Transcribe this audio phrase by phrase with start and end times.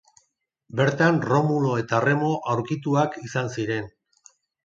[0.79, 3.89] Bertan Romulo eta Remo aurkituak izan ziren.